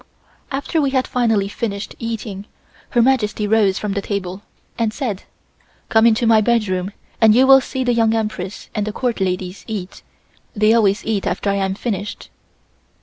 After 0.51 0.81
we 0.81 0.89
had 0.89 1.05
finally 1.05 1.47
finished 1.47 1.93
eating, 1.99 2.47
Her 2.89 3.03
Majesty 3.03 3.45
rose 3.47 3.77
from 3.77 3.93
the 3.93 4.01
table 4.01 4.41
and 4.75 4.91
said: 4.91 5.25
"Come 5.89 6.07
into 6.07 6.25
my 6.25 6.41
bedroom 6.41 6.91
and 7.21 7.35
you 7.35 7.45
will 7.45 7.61
see 7.61 7.83
the 7.83 7.93
Young 7.93 8.15
Empress 8.15 8.71
and 8.73 8.87
the 8.87 8.93
Court 8.93 9.19
ladies 9.21 9.63
eat; 9.67 10.01
they 10.55 10.73
always 10.73 11.05
eat 11.05 11.27
after 11.27 11.51
I 11.51 11.57
am 11.57 11.75
finished." 11.75 12.31